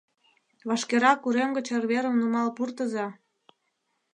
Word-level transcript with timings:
—Вашкерак 0.67 1.21
урем 1.27 1.49
гыч 1.57 1.67
арверым 1.77 2.15
нумал 2.21 2.47
пуртыза. 2.57 3.07